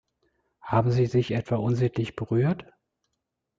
[0.63, 2.65] Haben sie sich etwa unsittlich berührt?